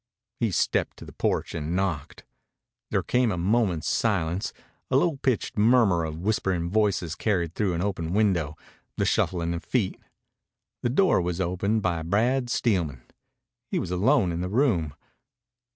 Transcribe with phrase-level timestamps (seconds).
[0.39, 2.23] He stepped to the porch and knocked.
[2.89, 4.51] There came a moment's silence,
[4.89, 8.57] a low pitched murmur of whispering voices carried through an open window,
[8.97, 9.99] the shuffling of feet.
[10.81, 13.03] The door was opened by Brad Steelman.
[13.69, 14.95] He was alone in the room.